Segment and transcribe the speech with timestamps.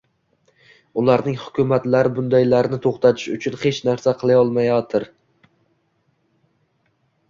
[1.01, 5.11] Ularning hukumatlari bundaylarni to‘xtatish uchun hech narsa qilolmayotir